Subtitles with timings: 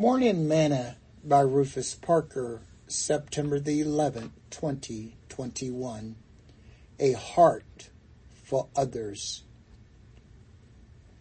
[0.00, 6.16] Morning Manna by Rufus Parker, September the 11th, 2021.
[6.98, 7.90] A heart
[8.42, 9.42] for others.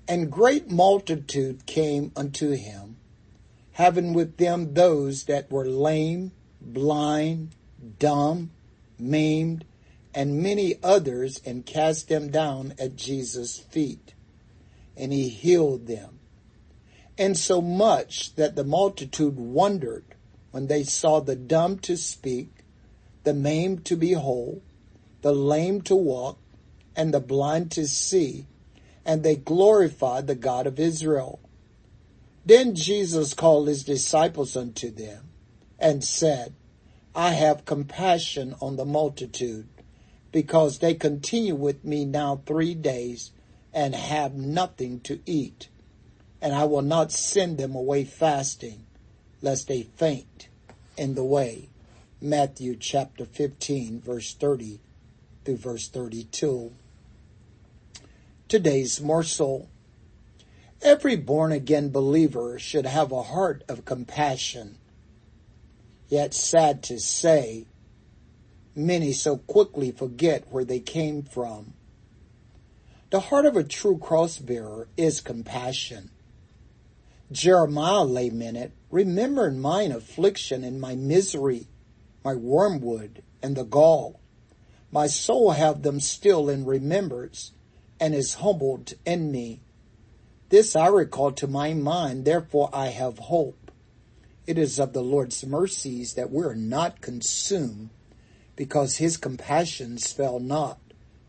[0.08, 2.96] And great multitude came unto him,
[3.74, 7.56] having with them those that were lame, blind,
[8.00, 8.52] dumb,
[8.98, 9.66] maimed,
[10.16, 14.14] and many others, and cast them down at Jesus' feet.
[14.96, 16.19] And he healed them
[17.20, 20.06] and so much that the multitude wondered
[20.52, 22.48] when they saw the dumb to speak,
[23.26, 24.64] the maimed to be whole,
[25.22, 26.40] the lame to walk,
[26.96, 28.48] and the blind to see,
[29.06, 31.42] and they glorified the God of Israel.
[32.46, 35.30] Then Jesus called his disciples unto them
[35.78, 36.54] and said,
[37.14, 39.68] I have compassion on the multitude
[40.32, 43.32] because they continue with me now three days
[43.74, 45.68] and have nothing to eat
[46.42, 48.86] and I will not send them away fasting,
[49.42, 50.48] lest they faint
[50.98, 51.70] in the way.
[52.22, 54.80] Matthew chapter 15 verse 30
[55.46, 56.72] through verse 32.
[58.48, 59.70] Today's morsel.
[60.82, 64.78] Every born again believer should have a heart of compassion.
[66.08, 67.66] Yet sad to say,
[68.76, 71.74] many so quickly forget where they came from.
[73.12, 76.10] The heart of a true cross bearer is compassion.
[77.32, 81.68] Jeremiah lamented, Remember mine affliction and my misery,
[82.24, 84.20] my wormwood and the gall.
[84.92, 87.52] My soul have them still in remembrance
[88.00, 89.62] and is humbled in me.
[90.50, 93.72] This I recall to my mind, therefore I have hope.
[94.48, 97.92] It is of the Lord's mercies that we are not consumed
[98.56, 100.80] because his compassions fail not.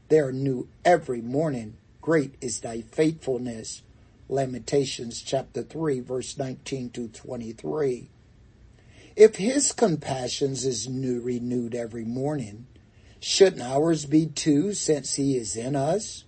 [0.09, 1.77] They are new every morning.
[2.01, 3.83] Great is thy faithfulness.
[4.31, 8.11] Lamentations chapter 3 verse 19 to 23.
[9.17, 12.69] If his compassions is new, renewed every morning,
[13.19, 16.25] shouldn't ours be too since he is in us?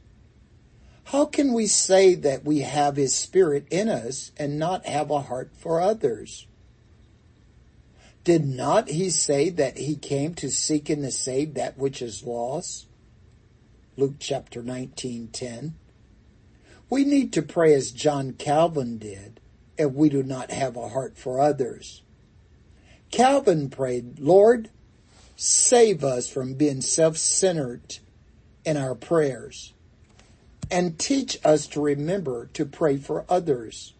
[1.05, 5.21] How can we say that we have his spirit in us and not have a
[5.21, 6.49] heart for others?
[8.25, 12.25] Did not he say that he came to seek and to save that which is
[12.25, 12.89] lost?
[13.97, 15.75] Luke chapter 19, 10.
[16.93, 19.41] We need to pray as John Calvin did
[19.79, 22.03] if we do not have a heart for others.
[23.11, 24.69] Calvin prayed, Lord,
[25.35, 27.97] save us from being self-centered
[28.67, 29.73] in our prayers
[30.71, 33.95] and teach us to remember to pray for others.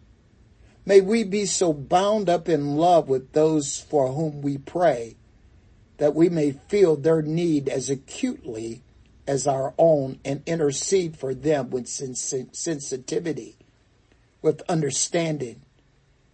[0.85, 5.17] May we be so bound up in love with those for whom we pray
[5.97, 8.83] that we may feel their need as acutely
[9.27, 13.57] as our own and intercede for them with sensitivity,
[14.41, 15.63] with understanding,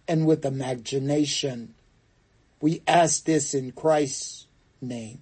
[0.07, 1.75] and with imagination.
[2.61, 4.47] We ask this in Christ's
[4.81, 5.21] name.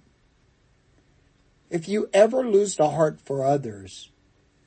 [1.70, 4.10] If you ever lose the heart for others,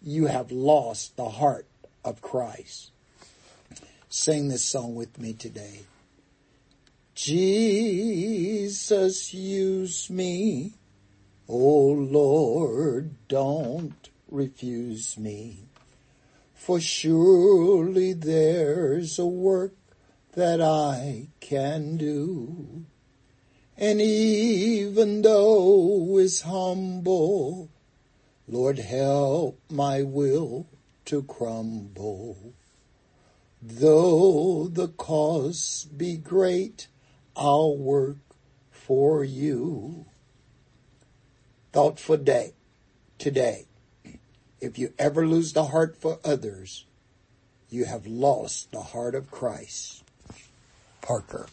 [0.03, 1.66] you have lost the heart
[2.06, 2.91] of Christ.
[4.09, 5.81] Sing this song with me today.
[7.16, 8.13] Jesus,
[9.34, 10.73] use me
[11.53, 15.66] Oh Lord, don't refuse me,
[16.53, 19.73] for surely there's a work
[20.31, 22.85] that I can do.
[23.75, 27.67] And even though it's humble,
[28.47, 30.67] Lord help my will
[31.03, 32.53] to crumble.
[33.61, 36.88] Though the cost be great,
[37.35, 38.19] I'll work
[38.72, 40.06] for you
[41.71, 42.53] thoughtful day
[43.17, 43.65] today.
[44.59, 46.85] If you ever lose the heart for others,
[47.69, 50.03] you have lost the heart of Christ.
[51.01, 51.47] Parker.